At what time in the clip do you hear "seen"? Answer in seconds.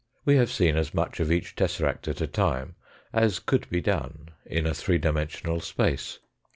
0.51-0.77